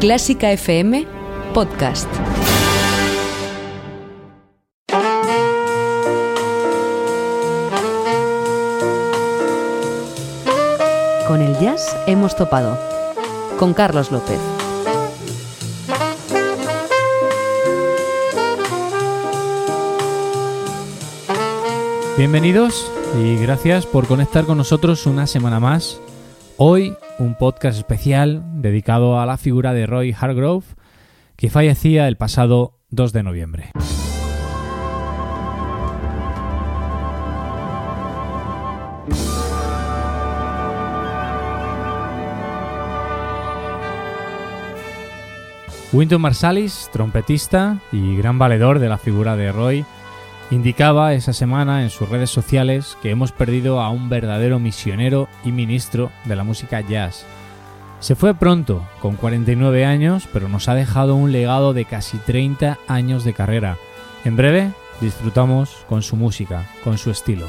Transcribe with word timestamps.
Clásica 0.00 0.50
FM 0.50 1.06
Podcast. 1.52 2.08
Con 11.28 11.42
el 11.42 11.58
jazz 11.58 11.94
hemos 12.06 12.34
topado. 12.34 12.78
Con 13.58 13.74
Carlos 13.74 14.10
López. 14.10 14.40
Bienvenidos 22.16 22.90
y 23.22 23.36
gracias 23.36 23.84
por 23.84 24.06
conectar 24.06 24.46
con 24.46 24.56
nosotros 24.56 25.04
una 25.04 25.26
semana 25.26 25.60
más. 25.60 26.00
Hoy 26.62 26.94
un 27.18 27.36
podcast 27.36 27.78
especial 27.78 28.42
dedicado 28.60 29.18
a 29.18 29.24
la 29.24 29.38
figura 29.38 29.72
de 29.72 29.86
Roy 29.86 30.14
Hargrove, 30.20 30.66
que 31.36 31.48
fallecía 31.48 32.06
el 32.06 32.18
pasado 32.18 32.74
2 32.90 33.14
de 33.14 33.22
noviembre. 33.22 33.70
Winton 45.94 46.20
Marsalis, 46.20 46.90
trompetista 46.92 47.78
y 47.90 48.16
gran 48.16 48.38
valedor 48.38 48.80
de 48.80 48.90
la 48.90 48.98
figura 48.98 49.34
de 49.34 49.50
Roy, 49.50 49.86
indicaba 50.50 51.14
esa 51.14 51.32
semana 51.32 51.82
en 51.82 51.90
sus 51.90 52.08
redes 52.08 52.30
sociales 52.30 52.96
que 53.02 53.10
hemos 53.10 53.32
perdido 53.32 53.80
a 53.80 53.90
un 53.90 54.08
verdadero 54.08 54.58
misionero 54.58 55.28
y 55.44 55.52
ministro 55.52 56.10
de 56.24 56.36
la 56.36 56.44
música 56.44 56.80
jazz. 56.80 57.24
Se 58.00 58.14
fue 58.14 58.34
pronto, 58.34 58.86
con 59.00 59.16
49 59.16 59.84
años, 59.84 60.28
pero 60.32 60.48
nos 60.48 60.68
ha 60.68 60.74
dejado 60.74 61.14
un 61.14 61.32
legado 61.32 61.74
de 61.74 61.84
casi 61.84 62.18
30 62.18 62.78
años 62.88 63.24
de 63.24 63.34
carrera. 63.34 63.76
En 64.24 64.36
breve 64.36 64.72
disfrutamos 65.00 65.84
con 65.88 66.02
su 66.02 66.16
música, 66.16 66.66
con 66.82 66.98
su 66.98 67.10
estilo. 67.10 67.46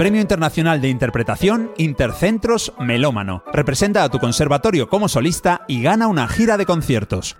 Premio 0.00 0.22
Internacional 0.22 0.80
de 0.80 0.88
Interpretación 0.88 1.72
Intercentros 1.76 2.72
Melómano. 2.78 3.44
Representa 3.52 4.02
a 4.02 4.08
tu 4.08 4.18
conservatorio 4.18 4.88
como 4.88 5.10
solista 5.10 5.66
y 5.68 5.82
gana 5.82 6.08
una 6.08 6.26
gira 6.26 6.56
de 6.56 6.64
conciertos. 6.64 7.36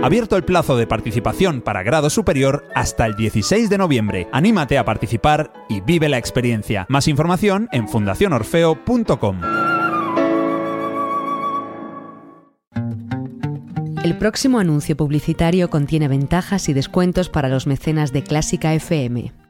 Abierto 0.00 0.36
el 0.36 0.44
plazo 0.44 0.76
de 0.76 0.86
participación 0.86 1.62
para 1.62 1.82
grado 1.82 2.10
superior 2.10 2.64
hasta 2.76 3.06
el 3.06 3.16
16 3.16 3.68
de 3.70 3.78
noviembre. 3.78 4.28
Anímate 4.30 4.78
a 4.78 4.84
participar 4.84 5.52
y 5.68 5.80
vive 5.80 6.08
la 6.08 6.16
experiencia. 6.16 6.86
Más 6.88 7.08
información 7.08 7.68
en 7.72 7.88
fundacionorfeo.com. 7.88 9.40
El 14.04 14.16
próximo 14.18 14.60
anuncio 14.60 14.96
publicitario 14.96 15.70
contiene 15.70 16.06
ventajas 16.06 16.68
y 16.68 16.72
descuentos 16.72 17.28
para 17.28 17.48
los 17.48 17.66
mecenas 17.66 18.12
de 18.12 18.22
Clásica 18.22 18.74
FM. 18.74 19.43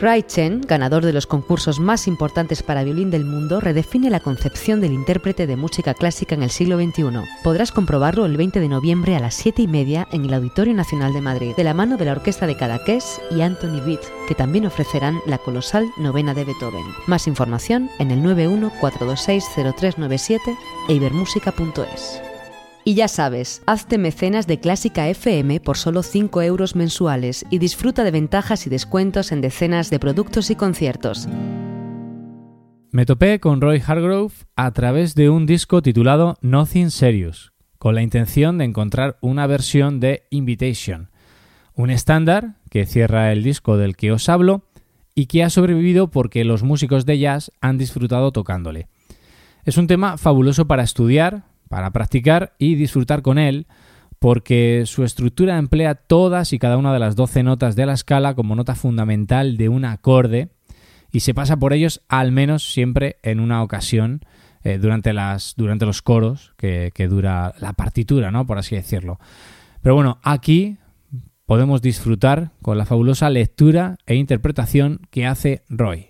Rai 0.00 0.22
Chen, 0.22 0.62
ganador 0.62 1.04
de 1.04 1.12
los 1.12 1.26
concursos 1.26 1.80
más 1.80 2.06
importantes 2.06 2.62
para 2.62 2.84
violín 2.84 3.10
del 3.10 3.26
mundo, 3.26 3.60
redefine 3.60 4.08
la 4.08 4.20
concepción 4.20 4.80
del 4.80 4.92
intérprete 4.92 5.46
de 5.46 5.56
música 5.56 5.92
clásica 5.92 6.34
en 6.34 6.42
el 6.42 6.50
siglo 6.50 6.78
XXI. 6.78 7.02
Podrás 7.42 7.72
comprobarlo 7.72 8.24
el 8.24 8.36
20 8.36 8.60
de 8.60 8.68
noviembre 8.68 9.16
a 9.16 9.20
las 9.20 9.34
7 9.34 9.62
y 9.62 9.68
media 9.68 10.08
en 10.12 10.24
el 10.24 10.32
Auditorio 10.32 10.72
Nacional 10.72 11.12
de 11.12 11.20
Madrid, 11.20 11.54
de 11.56 11.64
la 11.64 11.74
mano 11.74 11.96
de 11.96 12.06
la 12.06 12.12
Orquesta 12.12 12.46
de 12.46 12.56
Cadaqués 12.56 13.20
y 13.30 13.42
Anthony 13.42 13.82
Witt, 13.84 14.00
que 14.28 14.34
también 14.34 14.66
ofrecerán 14.66 15.20
la 15.26 15.38
colosal 15.38 15.86
novena 15.98 16.32
de 16.32 16.44
Beethoven. 16.44 16.86
Más 17.06 17.26
información 17.26 17.90
en 17.98 18.10
el 18.10 18.22
914260397 18.22 20.40
e 20.88 20.94
ibermúsica.es. 20.94 22.29
Y 22.84 22.94
ya 22.94 23.08
sabes, 23.08 23.62
hazte 23.66 23.98
mecenas 23.98 24.46
de 24.46 24.58
Clásica 24.58 25.08
FM 25.08 25.60
por 25.60 25.76
solo 25.76 26.02
5 26.02 26.42
euros 26.42 26.74
mensuales 26.76 27.44
y 27.50 27.58
disfruta 27.58 28.04
de 28.04 28.10
ventajas 28.10 28.66
y 28.66 28.70
descuentos 28.70 29.32
en 29.32 29.42
decenas 29.42 29.90
de 29.90 29.98
productos 29.98 30.50
y 30.50 30.56
conciertos. 30.56 31.28
Me 32.90 33.06
topé 33.06 33.38
con 33.38 33.60
Roy 33.60 33.80
Hargrove 33.86 34.34
a 34.56 34.72
través 34.72 35.14
de 35.14 35.30
un 35.30 35.46
disco 35.46 35.82
titulado 35.82 36.36
Nothing 36.40 36.90
Serious, 36.90 37.52
con 37.78 37.94
la 37.94 38.02
intención 38.02 38.58
de 38.58 38.64
encontrar 38.64 39.18
una 39.20 39.46
versión 39.46 40.00
de 40.00 40.24
Invitation, 40.30 41.10
un 41.74 41.90
estándar 41.90 42.56
que 42.70 42.86
cierra 42.86 43.30
el 43.30 43.44
disco 43.44 43.76
del 43.76 43.94
que 43.94 44.10
os 44.10 44.28
hablo 44.28 44.64
y 45.14 45.26
que 45.26 45.44
ha 45.44 45.50
sobrevivido 45.50 46.10
porque 46.10 46.44
los 46.44 46.62
músicos 46.62 47.06
de 47.06 47.18
jazz 47.18 47.52
han 47.60 47.78
disfrutado 47.78 48.32
tocándole. 48.32 48.88
Es 49.64 49.76
un 49.76 49.86
tema 49.86 50.16
fabuloso 50.16 50.66
para 50.66 50.82
estudiar, 50.82 51.44
para 51.70 51.92
practicar 51.92 52.52
y 52.58 52.74
disfrutar 52.74 53.22
con 53.22 53.38
él, 53.38 53.68
porque 54.18 54.82
su 54.86 55.04
estructura 55.04 55.56
emplea 55.56 55.94
todas 55.94 56.52
y 56.52 56.58
cada 56.58 56.76
una 56.76 56.92
de 56.92 56.98
las 56.98 57.14
12 57.14 57.44
notas 57.44 57.76
de 57.76 57.86
la 57.86 57.92
escala 57.92 58.34
como 58.34 58.56
nota 58.56 58.74
fundamental 58.74 59.56
de 59.56 59.68
un 59.68 59.84
acorde 59.84 60.48
y 61.12 61.20
se 61.20 61.32
pasa 61.32 61.56
por 61.58 61.72
ellos 61.72 62.02
al 62.08 62.32
menos 62.32 62.72
siempre 62.72 63.18
en 63.22 63.38
una 63.38 63.62
ocasión 63.62 64.20
eh, 64.64 64.78
durante, 64.78 65.12
las, 65.12 65.54
durante 65.56 65.86
los 65.86 66.02
coros 66.02 66.54
que, 66.56 66.90
que 66.92 67.06
dura 67.06 67.54
la 67.60 67.72
partitura, 67.72 68.32
¿no? 68.32 68.46
por 68.46 68.58
así 68.58 68.74
decirlo. 68.74 69.20
Pero 69.80 69.94
bueno, 69.94 70.18
aquí 70.24 70.76
podemos 71.46 71.82
disfrutar 71.82 72.50
con 72.62 72.78
la 72.78 72.84
fabulosa 72.84 73.30
lectura 73.30 73.96
e 74.06 74.16
interpretación 74.16 75.02
que 75.10 75.24
hace 75.24 75.62
Roy. 75.68 76.09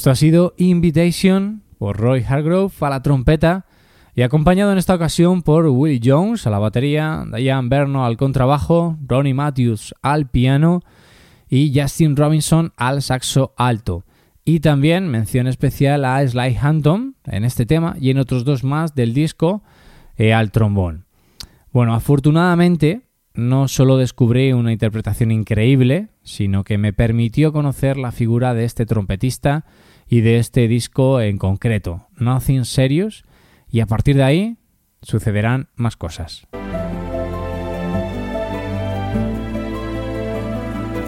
Esto 0.00 0.10
ha 0.10 0.14
sido 0.14 0.54
Invitation 0.56 1.62
por 1.76 1.98
Roy 1.98 2.24
Hargrove 2.26 2.72
a 2.80 2.88
la 2.88 3.02
trompeta 3.02 3.66
y 4.14 4.22
acompañado 4.22 4.72
en 4.72 4.78
esta 4.78 4.94
ocasión 4.94 5.42
por 5.42 5.66
Willie 5.66 6.00
Jones 6.02 6.46
a 6.46 6.50
la 6.50 6.58
batería, 6.58 7.26
Diane 7.30 7.68
Berno 7.68 8.06
al 8.06 8.16
contrabajo, 8.16 8.96
Ronnie 9.06 9.34
Matthews 9.34 9.94
al 10.00 10.30
piano 10.30 10.80
y 11.50 11.78
Justin 11.78 12.16
Robinson 12.16 12.72
al 12.78 13.02
saxo 13.02 13.52
alto. 13.58 14.06
Y 14.42 14.60
también 14.60 15.06
mención 15.06 15.46
especial 15.46 16.06
a 16.06 16.26
Sly 16.26 16.56
Hampton 16.58 17.16
en 17.26 17.44
este 17.44 17.66
tema 17.66 17.94
y 18.00 18.08
en 18.08 18.20
otros 18.20 18.46
dos 18.46 18.64
más 18.64 18.94
del 18.94 19.12
disco 19.12 19.62
eh, 20.16 20.32
al 20.32 20.50
trombón. 20.50 21.04
Bueno, 21.72 21.92
afortunadamente 21.92 23.02
no 23.34 23.68
solo 23.68 23.98
descubrí 23.98 24.54
una 24.54 24.72
interpretación 24.72 25.30
increíble, 25.30 26.08
sino 26.22 26.64
que 26.64 26.78
me 26.78 26.94
permitió 26.94 27.52
conocer 27.52 27.98
la 27.98 28.12
figura 28.12 28.54
de 28.54 28.64
este 28.64 28.86
trompetista 28.86 29.66
y 30.10 30.22
de 30.22 30.38
este 30.38 30.66
disco 30.66 31.20
en 31.20 31.38
concreto, 31.38 32.08
Nothing 32.16 32.64
Serious, 32.64 33.24
y 33.70 33.78
a 33.78 33.86
partir 33.86 34.16
de 34.16 34.24
ahí 34.24 34.56
sucederán 35.02 35.68
más 35.76 35.96
cosas. 35.96 36.48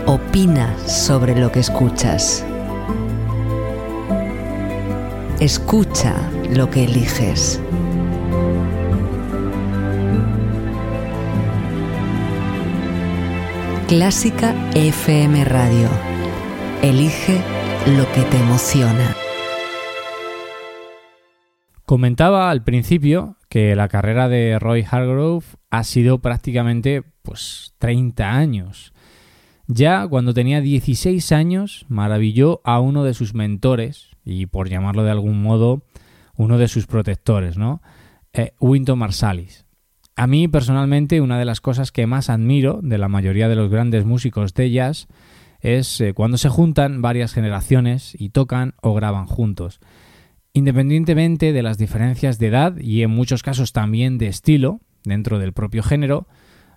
Opina 0.07 0.79
sobre 0.87 1.39
lo 1.39 1.51
que 1.51 1.59
escuchas. 1.59 2.47
Escucha 5.41 6.15
lo 6.55 6.71
que 6.71 6.85
eliges. 6.85 7.61
Clásica 13.89 14.55
FM 14.75 15.45
Radio. 15.45 15.89
Elige 16.83 17.62
lo 17.87 18.07
que 18.13 18.23
te 18.23 18.37
emociona. 18.37 19.17
Comentaba 21.85 22.49
al 22.51 22.63
principio 22.63 23.37
que 23.49 23.75
la 23.75 23.89
carrera 23.89 24.29
de 24.29 24.59
Roy 24.61 24.87
Hargrove 24.89 25.45
ha 25.71 25.83
sido 25.83 26.21
prácticamente 26.21 27.03
pues 27.23 27.75
30 27.79 28.31
años. 28.31 28.93
Ya 29.67 30.07
cuando 30.07 30.33
tenía 30.33 30.61
16 30.61 31.33
años 31.33 31.85
maravilló 31.89 32.61
a 32.65 32.79
uno 32.79 33.03
de 33.03 33.15
sus 33.15 33.35
mentores 33.35 34.11
y 34.25 34.47
por 34.47 34.69
llamarlo 34.69 35.03
de 35.03 35.11
algún 35.11 35.43
modo 35.43 35.83
uno 36.37 36.59
de 36.59 36.69
sus 36.69 36.87
protectores, 36.87 37.59
¿no? 37.59 37.83
Eh, 38.33 38.53
Winton 38.61 38.99
Marsalis. 38.99 39.67
A 40.15 40.29
mí 40.29 40.47
personalmente 40.47 41.21
una 41.21 41.39
de 41.39 41.45
las 41.45 41.61
cosas 41.61 41.91
que 41.91 42.07
más 42.07 42.31
admiro 42.31 42.79
de 42.81 42.99
la 42.99 43.09
mayoría 43.09 43.49
de 43.49 43.57
los 43.57 43.71
grandes 43.71 44.05
músicos 44.05 44.55
de 44.55 44.71
jazz 44.71 45.09
es 45.63 46.01
eh, 46.01 46.13
cuando 46.13 46.37
se 46.37 46.49
juntan 46.49 47.01
varias 47.01 47.33
generaciones 47.33 48.15
y 48.19 48.31
tocan 48.31 48.75
o 48.83 48.93
graban 48.95 49.27
juntos. 49.27 49.81
Independientemente 50.53 51.53
de 51.53 51.63
las 51.63 51.79
diferencias 51.79 52.39
de 52.39 52.49
edad 52.49 52.77
y 52.77 53.03
en 53.03 53.11
muchos 53.11 53.43
casos 53.43 53.73
también 53.73 54.19
de 54.19 54.27
estilo 54.27 54.81
dentro 55.05 55.39
del 55.39 55.53
propio 55.53 55.83
género, 55.83 56.27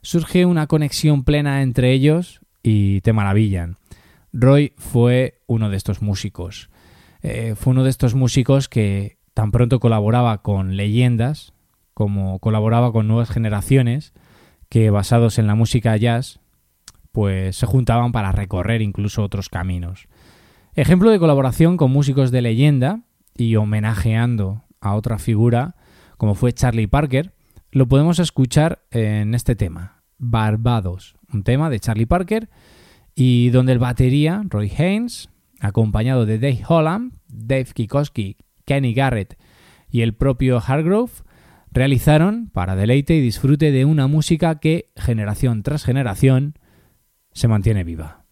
surge 0.01 0.45
una 0.45 0.67
conexión 0.67 1.23
plena 1.23 1.61
entre 1.61 1.91
ellos 1.91 2.39
y 2.63 3.01
te 3.01 3.11
maravillan. 3.11 3.77
Roy 4.31 4.73
fue 4.77 5.41
uno 5.47 5.69
de 5.69 5.77
estos 5.77 6.01
músicos. 6.01 6.69
Eh, 7.21 7.55
fue 7.55 7.71
uno 7.71 7.83
de 7.83 7.89
estos 7.89 8.13
músicos 8.13 8.69
que 8.69 9.17
tan 9.33 9.51
pronto 9.51 9.79
colaboraba 9.79 10.41
con 10.41 10.77
leyendas 10.77 11.53
como 11.95 12.39
colaboraba 12.39 12.91
con 12.91 13.07
nuevas 13.07 13.29
generaciones 13.29 14.13
que 14.69 14.89
basados 14.89 15.39
en 15.39 15.47
la 15.47 15.55
música 15.55 15.95
jazz 15.97 16.39
pues 17.15 17.55
se 17.55 17.65
juntaban 17.65 18.11
para 18.11 18.33
recorrer 18.33 18.81
incluso 18.81 19.23
otros 19.23 19.47
caminos. 19.47 20.09
Ejemplo 20.73 21.11
de 21.11 21.17
colaboración 21.17 21.77
con 21.77 21.89
músicos 21.89 22.29
de 22.29 22.41
leyenda 22.41 23.03
y 23.37 23.55
homenajeando 23.55 24.65
a 24.81 24.95
otra 24.95 25.17
figura 25.17 25.75
como 26.17 26.35
fue 26.35 26.51
Charlie 26.51 26.87
Parker, 26.87 27.33
lo 27.71 27.87
podemos 27.87 28.19
escuchar 28.19 28.83
en 28.91 29.33
este 29.33 29.55
tema, 29.55 30.03
Barbados, 30.17 31.15
un 31.31 31.43
tema 31.43 31.69
de 31.69 31.79
Charlie 31.79 32.05
Parker 32.05 32.49
y 33.15 33.49
donde 33.51 33.71
el 33.71 33.79
batería, 33.79 34.43
Roy 34.49 34.69
Haynes, 34.77 35.29
acompañado 35.61 36.25
de 36.25 36.37
Dave 36.37 36.63
Holland, 36.67 37.13
Dave 37.29 37.67
Kikoski, 37.73 38.35
Kenny 38.65 38.93
Garrett 38.93 39.39
y 39.89 40.01
el 40.01 40.15
propio 40.15 40.61
Hargrove, 40.65 41.13
realizaron 41.71 42.49
para 42.49 42.75
deleite 42.75 43.15
y 43.15 43.21
disfrute 43.21 43.71
de 43.71 43.85
una 43.85 44.07
música 44.07 44.59
que, 44.59 44.91
generación 44.97 45.63
tras 45.63 45.85
generación, 45.85 46.55
se 47.35 47.49
mantiene 47.49 47.83
viva. 47.83 48.24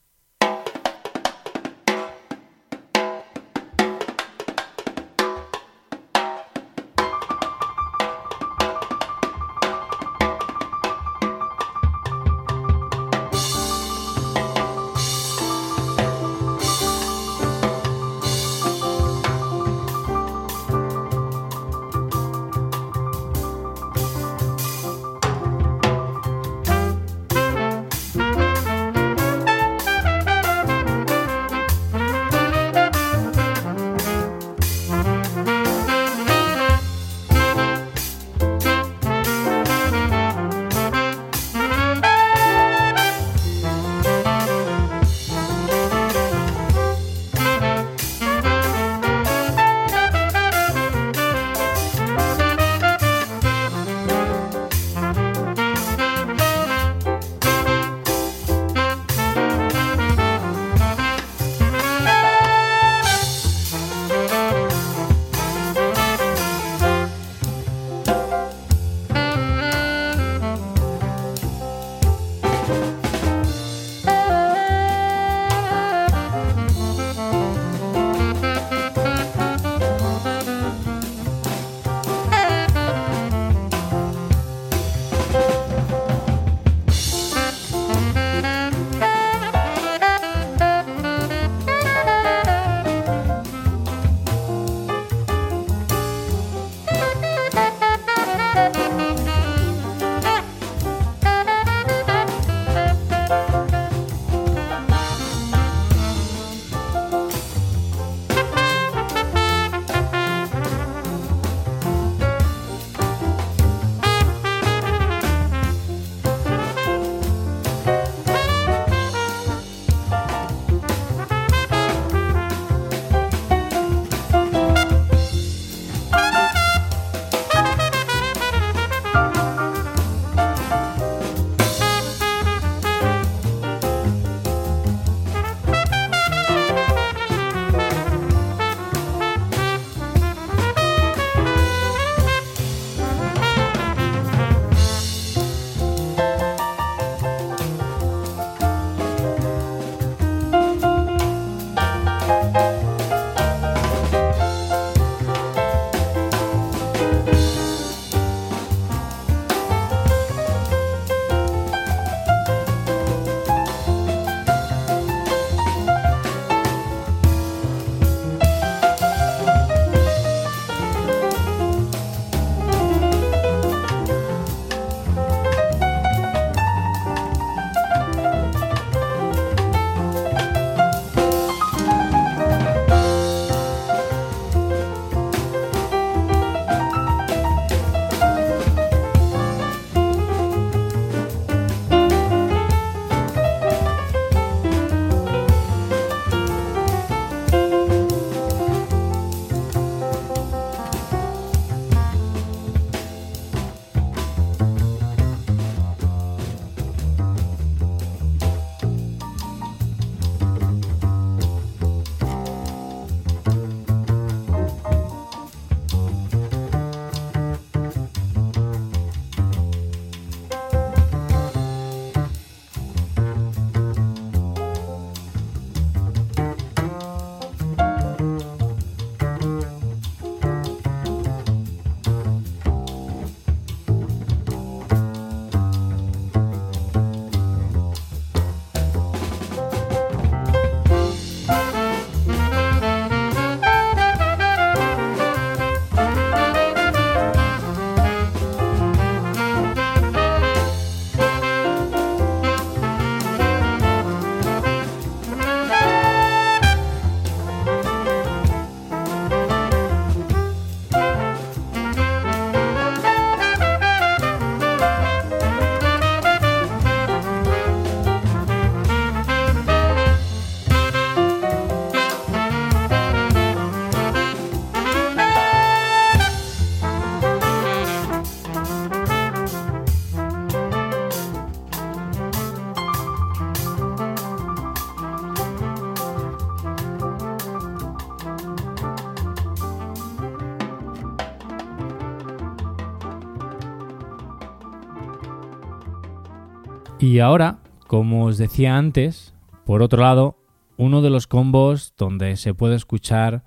Y 297.13 297.19
ahora, 297.19 297.59
como 297.85 298.25
os 298.25 298.39
decía 298.39 298.75
antes, 298.75 299.35
por 299.67 299.83
otro 299.83 300.01
lado, 300.01 300.39
uno 300.77 301.03
de 301.03 301.11
los 301.11 301.27
combos 301.27 301.93
donde 301.95 302.37
se 302.37 302.55
puede 302.55 302.75
escuchar 302.75 303.43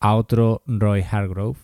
a 0.00 0.14
otro 0.14 0.62
Roy 0.64 1.02
Hargrove 1.02 1.58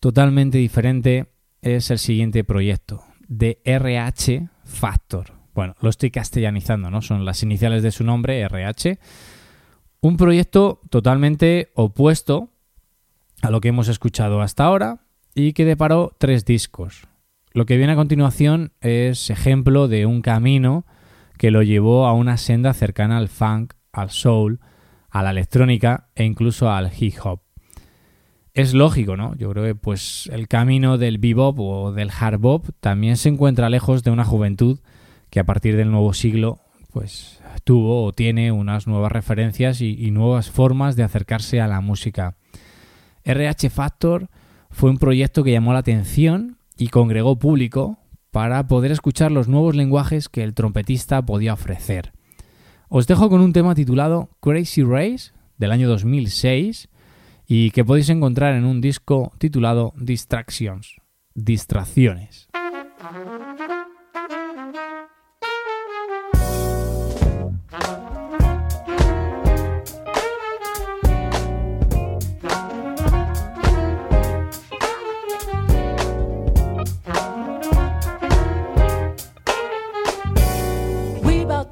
totalmente 0.00 0.56
diferente 0.56 1.26
es 1.60 1.90
el 1.90 1.98
siguiente 1.98 2.42
proyecto 2.42 3.04
de 3.28 3.60
RH 3.66 4.48
Factor. 4.64 5.34
Bueno, 5.52 5.74
lo 5.82 5.90
estoy 5.90 6.10
castellanizando, 6.10 6.90
¿no? 6.90 7.02
Son 7.02 7.26
las 7.26 7.42
iniciales 7.42 7.82
de 7.82 7.90
su 7.90 8.02
nombre, 8.02 8.40
RH. 8.40 8.98
Un 10.00 10.16
proyecto 10.16 10.80
totalmente 10.88 11.70
opuesto 11.74 12.48
a 13.42 13.50
lo 13.50 13.60
que 13.60 13.68
hemos 13.68 13.88
escuchado 13.88 14.40
hasta 14.40 14.64
ahora 14.64 15.04
y 15.34 15.52
que 15.52 15.66
deparó 15.66 16.16
tres 16.18 16.46
discos. 16.46 17.11
Lo 17.54 17.66
que 17.66 17.76
viene 17.76 17.92
a 17.92 17.96
continuación 17.96 18.72
es 18.80 19.28
ejemplo 19.28 19.86
de 19.86 20.06
un 20.06 20.22
camino 20.22 20.86
que 21.36 21.50
lo 21.50 21.62
llevó 21.62 22.06
a 22.06 22.14
una 22.14 22.38
senda 22.38 22.72
cercana 22.72 23.18
al 23.18 23.28
funk, 23.28 23.74
al 23.92 24.10
soul, 24.10 24.60
a 25.10 25.22
la 25.22 25.30
electrónica 25.30 26.08
e 26.14 26.24
incluso 26.24 26.70
al 26.70 26.90
hip 26.98 27.14
hop. 27.22 27.40
Es 28.54 28.72
lógico, 28.72 29.16
¿no? 29.16 29.34
Yo 29.36 29.50
creo 29.50 29.64
que 29.64 29.74
pues 29.74 30.30
el 30.32 30.48
camino 30.48 30.96
del 30.96 31.18
bebop 31.18 31.58
o 31.60 31.92
del 31.92 32.10
hard 32.10 32.38
bop 32.38 32.66
también 32.80 33.16
se 33.16 33.28
encuentra 33.28 33.68
lejos 33.70 34.02
de 34.02 34.10
una 34.10 34.24
juventud 34.24 34.80
que 35.28 35.40
a 35.40 35.44
partir 35.44 35.76
del 35.76 35.90
nuevo 35.90 36.14
siglo 36.14 36.60
pues 36.92 37.40
tuvo 37.64 38.04
o 38.04 38.12
tiene 38.12 38.52
unas 38.52 38.86
nuevas 38.86 39.12
referencias 39.12 39.80
y, 39.80 39.96
y 39.98 40.10
nuevas 40.10 40.50
formas 40.50 40.96
de 40.96 41.02
acercarse 41.02 41.60
a 41.60 41.66
la 41.66 41.80
música. 41.80 42.36
RH 43.24 43.70
Factor 43.70 44.28
fue 44.70 44.90
un 44.90 44.98
proyecto 44.98 45.44
que 45.44 45.52
llamó 45.52 45.72
la 45.72 45.78
atención 45.80 46.58
y 46.76 46.88
congregó 46.88 47.38
público 47.38 47.98
para 48.30 48.66
poder 48.66 48.92
escuchar 48.92 49.30
los 49.30 49.48
nuevos 49.48 49.76
lenguajes 49.76 50.28
que 50.28 50.42
el 50.42 50.54
trompetista 50.54 51.24
podía 51.24 51.52
ofrecer. 51.52 52.12
Os 52.88 53.06
dejo 53.06 53.28
con 53.28 53.40
un 53.40 53.52
tema 53.52 53.74
titulado 53.74 54.30
Crazy 54.40 54.82
Race 54.82 55.32
del 55.58 55.72
año 55.72 55.88
2006 55.88 56.88
y 57.46 57.70
que 57.70 57.84
podéis 57.84 58.08
encontrar 58.08 58.54
en 58.54 58.64
un 58.64 58.80
disco 58.80 59.32
titulado 59.38 59.92
Distractions, 59.96 60.96
Distracciones. 61.34 62.48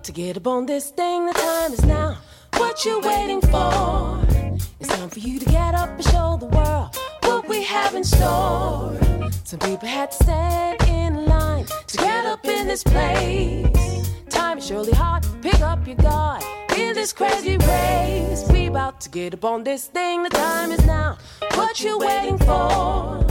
To 0.03 0.13
get 0.13 0.37
up 0.37 0.47
on 0.47 0.67
this 0.67 0.91
thing. 0.91 1.27
The 1.27 1.33
time 1.33 1.73
is 1.73 1.85
now. 1.85 2.19
What 2.55 2.85
you 2.85 3.01
waiting 3.01 3.41
for? 3.41 4.25
It's 4.79 4.89
time 4.89 5.11
for 5.11 5.19
you 5.19 5.39
to 5.39 5.45
get 5.45 5.75
up 5.75 5.91
and 5.91 6.05
show 6.05 6.37
the 6.39 6.47
world 6.47 6.97
what 7.23 7.49
we 7.49 7.63
have 7.65 7.95
in 7.95 8.05
store. 8.05 8.97
Some 9.45 9.59
people 9.59 9.89
had 9.89 10.11
to 10.13 10.25
stand 10.25 10.83
in 10.89 11.27
line 11.27 11.67
to 11.87 11.97
get 11.97 12.25
up 12.25 12.45
in 12.47 12.67
this 12.67 12.83
place. 12.83 14.11
Time 14.29 14.59
is 14.59 14.67
surely 14.67 14.93
hard. 14.93 15.27
Pick 15.43 15.61
up 15.61 15.87
your 15.87 15.97
guard 15.97 16.43
in 16.77 16.95
this 16.95 17.13
crazy 17.13 17.59
race. 17.59 18.45
We 18.51 18.67
about 18.67 19.01
to 19.03 19.11
get 19.11 19.35
up 19.35 19.45
on 19.45 19.65
this 19.65 19.87
thing. 19.87 20.23
The 20.23 20.31
time 20.31 20.71
is 20.71 20.85
now. 20.87 21.19
What 21.55 21.81
you 21.81 21.99
waiting 21.99 22.39
for? 22.39 23.25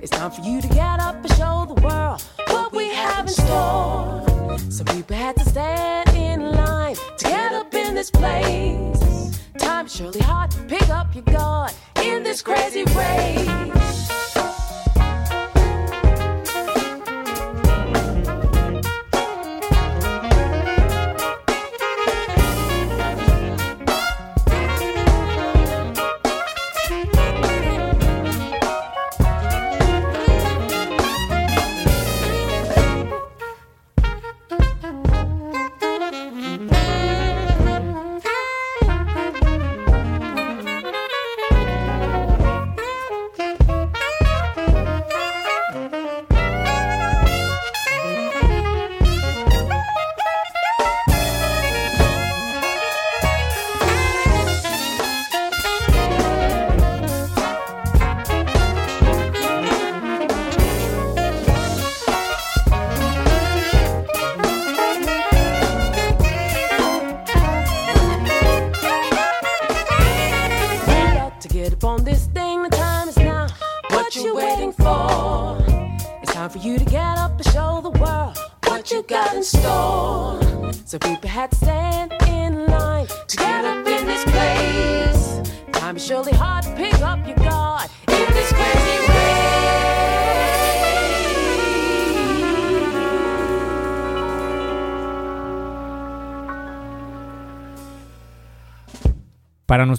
It's 0.00 0.10
time 0.10 0.30
for 0.30 0.42
you 0.42 0.62
to 0.62 0.68
get 0.68 1.00
up 1.00 1.16
and 1.16 1.32
show 1.34 1.66
the 1.66 1.80
world 1.82 2.22
what 2.54 2.72
we 2.72 2.88
have 2.90 3.26
in 3.26 3.28
store. 3.28 4.58
Some 4.70 4.86
people 4.86 5.16
had 5.16 5.36
to 5.36 5.44
stand 5.44 6.10
in 6.10 6.52
line 6.52 6.96
to 7.18 7.24
get 7.24 7.52
up 7.52 7.74
in 7.74 7.94
this 7.94 8.10
place. 8.10 9.40
Time 9.58 9.88
surely 9.88 10.20
hard 10.20 10.50
to 10.52 10.60
pick 10.62 10.88
up 10.88 11.14
your 11.14 11.24
guard 11.24 11.72
in 12.02 12.22
this 12.22 12.42
crazy 12.42 12.84
race. 12.96 14.23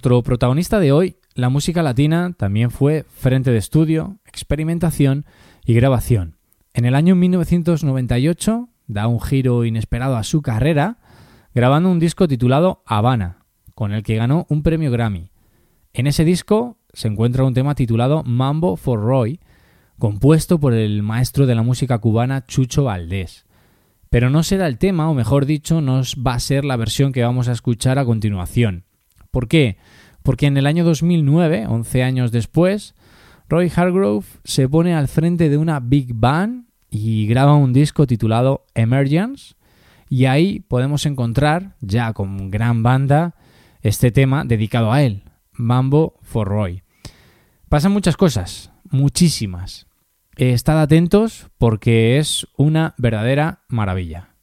Nuestro 0.05 0.21
protagonista 0.21 0.79
de 0.79 0.91
hoy, 0.91 1.15
la 1.33 1.49
música 1.49 1.81
latina 1.81 2.35
también 2.37 2.69
fue 2.69 3.07
frente 3.09 3.49
de 3.49 3.57
estudio, 3.57 4.19
experimentación 4.27 5.25
y 5.65 5.73
grabación. 5.73 6.37
En 6.75 6.85
el 6.85 6.93
año 6.93 7.15
1998 7.15 8.69
da 8.85 9.07
un 9.07 9.19
giro 9.19 9.65
inesperado 9.65 10.15
a 10.15 10.23
su 10.23 10.43
carrera 10.43 10.99
grabando 11.55 11.89
un 11.89 11.97
disco 11.97 12.27
titulado 12.27 12.83
Habana, 12.85 13.45
con 13.73 13.93
el 13.93 14.03
que 14.03 14.15
ganó 14.15 14.45
un 14.47 14.61
premio 14.61 14.91
Grammy. 14.91 15.31
En 15.91 16.05
ese 16.05 16.23
disco 16.23 16.77
se 16.93 17.07
encuentra 17.07 17.43
un 17.43 17.55
tema 17.55 17.73
titulado 17.73 18.21
Mambo 18.23 18.75
for 18.75 18.99
Roy, 18.99 19.39
compuesto 19.97 20.59
por 20.59 20.75
el 20.75 21.01
maestro 21.01 21.47
de 21.47 21.55
la 21.55 21.63
música 21.63 21.97
cubana 21.97 22.45
Chucho 22.45 22.83
Valdés. 22.83 23.47
Pero 24.11 24.29
no 24.29 24.43
será 24.43 24.67
el 24.67 24.77
tema, 24.77 25.09
o 25.09 25.15
mejor 25.15 25.47
dicho, 25.47 25.81
no 25.81 26.03
va 26.23 26.35
a 26.35 26.39
ser 26.39 26.63
la 26.63 26.77
versión 26.77 27.11
que 27.11 27.23
vamos 27.23 27.47
a 27.47 27.53
escuchar 27.53 27.97
a 27.97 28.05
continuación. 28.05 28.85
¿Por 29.36 29.50
qué? 29.50 29.76
Porque 30.24 30.45
en 30.45 30.56
el 30.56 30.65
año 30.65 30.86
2009, 30.86 31.65
11 31.67 32.04
años 32.04 32.32
después, 32.32 32.95
Roy 33.50 33.69
Hargrove 33.76 34.26
se 34.45 34.69
pone 34.69 34.95
al 34.95 35.10
frente 35.10 35.50
de 35.50 35.58
una 35.58 35.82
big 35.82 36.13
band 36.13 36.67
y 36.89 37.28
graba 37.28 37.54
un 37.56 37.74
disco 37.74 38.08
titulado 38.08 38.65
Emergence 38.76 39.56
y 40.08 40.24
ahí 40.24 40.62
podemos 40.62 41.06
encontrar, 41.06 41.76
ya 41.82 42.13
con 42.13 42.50
gran 42.50 42.82
banda, 42.82 43.36
este 43.82 44.10
tema 44.10 44.45
dedicado 44.45 44.93
a 44.93 45.04
él, 45.04 45.24
Mambo 45.52 46.17
for 46.21 46.48
Roy. 46.48 46.84
Pasan 47.67 47.91
muchas 47.91 48.15
cosas, 48.15 48.71
muchísimas. 48.89 49.88
Estad 50.38 50.82
atentos 50.82 51.48
porque 51.58 52.19
es 52.19 52.48
una 52.56 52.95
verdadera 52.98 53.65
maravilla. 53.67 54.35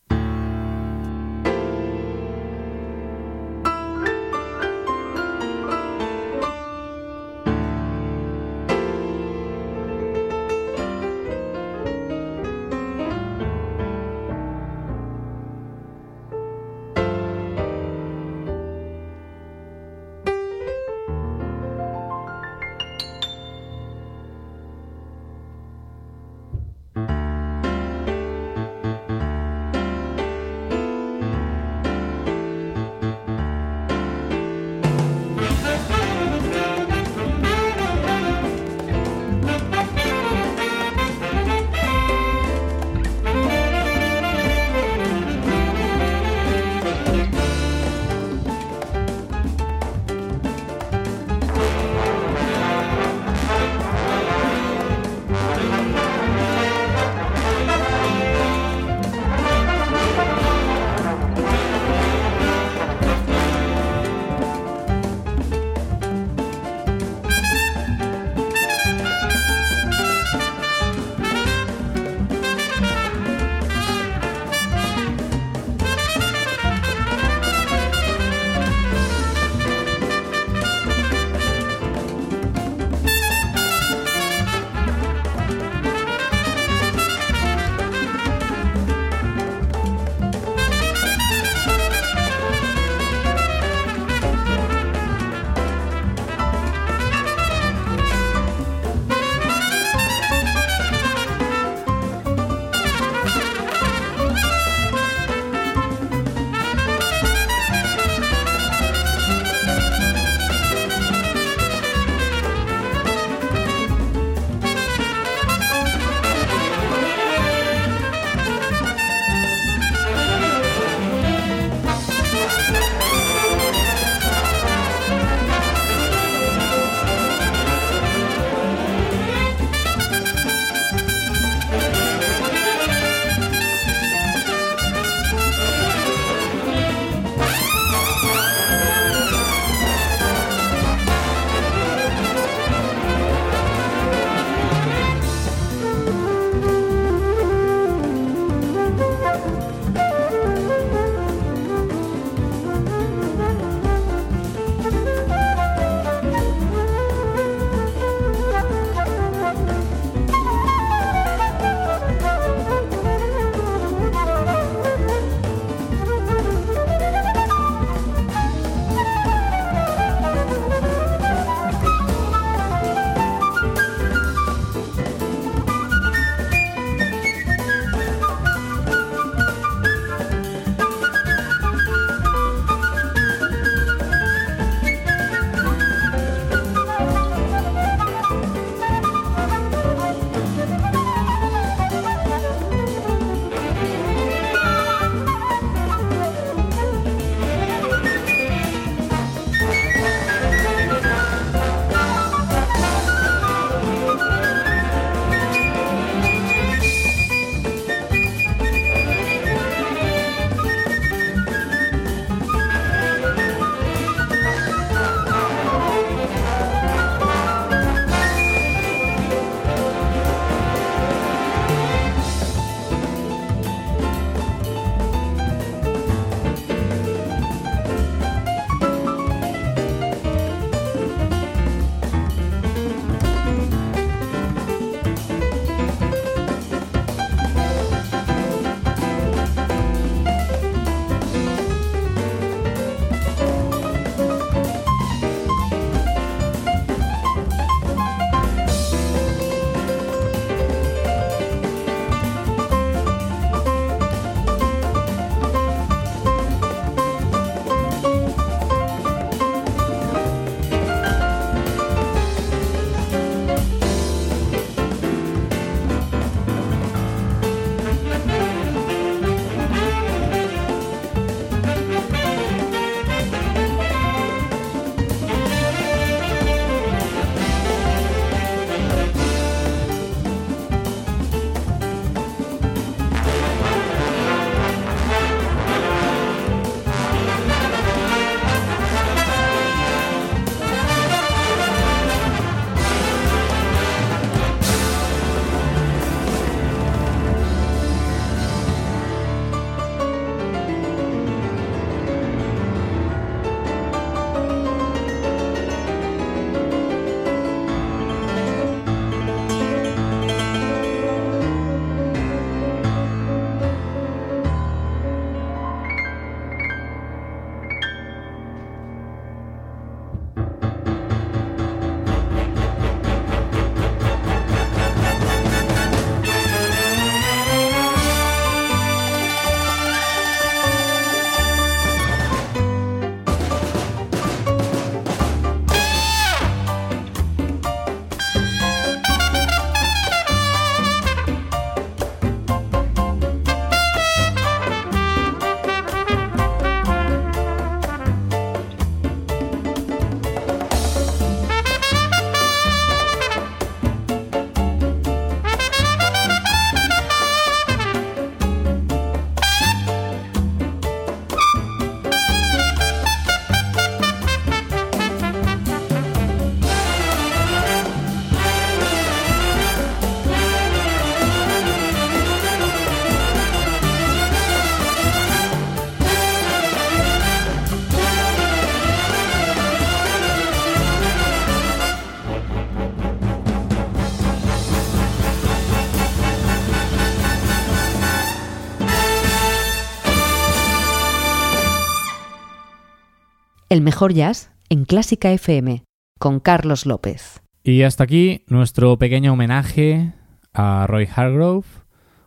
El 393.73 393.81
mejor 393.81 394.13
jazz 394.13 394.51
en 394.69 394.85
Clásica 394.85 395.33
FM 395.33 395.85
con 396.19 396.41
Carlos 396.41 396.85
López. 396.85 397.41
Y 397.65 397.85
hasta 397.85 398.05
aquí 398.05 398.45
nuestro 398.47 398.99
pequeño 398.99 399.33
homenaje 399.33 400.13
a 400.53 400.87
Roy 400.87 401.09
Hargrove, 401.17 401.67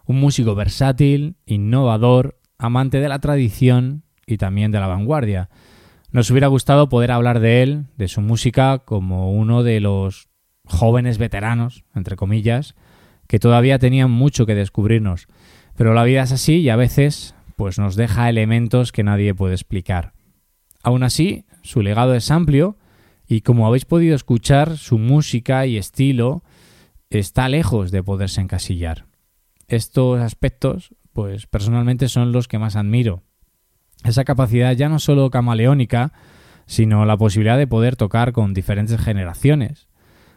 un 0.07 0.19
músico 0.19 0.55
versátil, 0.55 1.35
innovador, 1.45 2.39
amante 2.57 2.99
de 2.99 3.09
la 3.09 3.19
tradición 3.19 4.05
y 4.25 4.37
también 4.37 4.71
de 4.71 4.79
la 4.79 4.87
vanguardia. 4.87 5.51
Nos 6.09 6.31
hubiera 6.31 6.47
gustado 6.47 6.89
poder 6.89 7.11
hablar 7.11 7.39
de 7.39 7.61
él, 7.61 7.85
de 7.95 8.07
su 8.07 8.21
música, 8.21 8.79
como 8.79 9.31
uno 9.31 9.61
de 9.61 9.81
los 9.81 10.29
jóvenes 10.65 11.19
veteranos, 11.19 11.83
entre 11.93 12.15
comillas, 12.15 12.73
que 13.27 13.37
todavía 13.37 13.77
tenían 13.77 14.09
mucho 14.09 14.47
que 14.47 14.55
descubrirnos. 14.55 15.27
Pero 15.75 15.93
la 15.93 16.05
vida 16.05 16.23
es 16.23 16.31
así 16.31 16.55
y 16.61 16.69
a 16.69 16.75
veces 16.75 17.35
pues 17.55 17.77
nos 17.77 17.95
deja 17.95 18.31
elementos 18.31 18.91
que 18.91 19.03
nadie 19.03 19.35
puede 19.35 19.53
explicar. 19.53 20.15
Aún 20.85 21.01
así, 21.01 21.45
su 21.63 21.81
legado 21.81 22.13
es 22.13 22.29
amplio 22.29 22.77
y 23.27 23.41
como 23.41 23.65
habéis 23.65 23.85
podido 23.85 24.15
escuchar, 24.15 24.77
su 24.77 24.99
música 24.99 25.65
y 25.65 25.77
estilo 25.77 26.43
está 27.09 27.49
lejos 27.49 27.89
de 27.89 28.03
poderse 28.03 28.39
encasillar. 28.39 29.07
Estos 29.67 30.21
aspectos, 30.21 30.93
pues 31.11 31.47
personalmente 31.47 32.07
son 32.07 32.31
los 32.31 32.47
que 32.47 32.59
más 32.59 32.75
admiro. 32.75 33.23
Esa 34.03 34.25
capacidad 34.25 34.73
ya 34.73 34.87
no 34.87 34.99
solo 34.99 35.31
camaleónica, 35.31 36.13
sino 36.67 37.03
la 37.05 37.17
posibilidad 37.17 37.57
de 37.57 37.65
poder 37.65 37.95
tocar 37.95 38.31
con 38.31 38.53
diferentes 38.53 39.01
generaciones, 39.01 39.87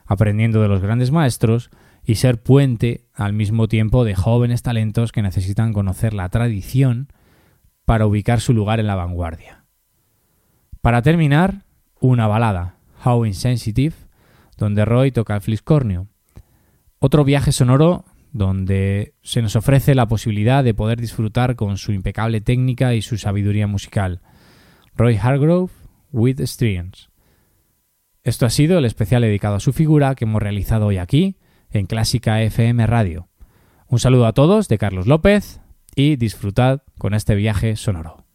aprendiendo 0.07 0.63
de 0.63 0.69
los 0.69 0.81
grandes 0.81 1.11
maestros 1.11 1.69
y 2.03 2.15
ser 2.15 2.43
puente 2.43 3.05
al 3.13 3.35
mismo 3.35 3.69
tiempo 3.69 4.03
de 4.03 4.15
jóvenes 4.15 4.63
talentos 4.63 5.13
que 5.13 5.21
necesitan 5.21 5.75
conocer 5.75 6.15
la 6.15 6.31
tradición 6.31 7.13
para 7.85 8.07
ubicar 8.07 8.41
su 8.41 8.55
lugar 8.55 8.81
en 8.81 8.87
la 8.87 8.95
vanguardia. 8.95 9.58
Para 10.81 11.03
terminar, 11.03 11.65
una 12.01 12.27
balada, 12.27 12.77
How 13.05 13.25
Insensitive, 13.27 13.95
donde 14.57 14.85
Roy 14.85 15.13
toca 15.13 15.35
el 15.35 15.41
fliscornio. 15.41 16.09
Otro 16.99 17.25
viaje 17.25 17.53
sonoro 17.53 18.05
donde 18.33 19.15
se 19.23 19.43
nos 19.43 19.57
ofrece 19.57 19.95
la 19.95 20.07
posibilidad 20.07 20.63
de 20.63 20.75
poder 20.75 21.01
disfrutar 21.01 21.57
con 21.57 21.79
su 21.79 21.93
impecable 21.93 22.41
técnica 22.41 22.95
y 22.95 23.03
su 23.03 23.17
sabiduría 23.19 23.67
musical. 23.67 24.21
Roy 24.95 25.17
Hargrove 25.17 25.73
with 26.13 26.41
Strings. 26.43 27.09
Esto 28.25 28.47
ha 28.47 28.51
sido 28.51 28.79
el 28.79 28.85
especial 28.85 29.23
dedicado 29.23 29.57
a 29.57 29.61
su 29.61 29.73
figura 29.73 30.15
que 30.15 30.25
hemos 30.25 30.43
realizado 30.43 30.87
hoy 30.87 30.99
aquí 30.99 31.37
en 31.71 31.87
Clásica 31.87 32.43
FM 32.43 32.87
Radio. 32.87 33.29
Un 33.87 33.99
saludo 33.99 34.27
a 34.27 34.33
todos 34.33 34.69
de 34.69 34.79
Carlos 34.79 35.07
López 35.07 35.61
y 35.95 36.17
disfrutad 36.17 36.83
con 36.99 37.15
este 37.15 37.35
viaje 37.35 37.77
sonoro. 37.77 38.28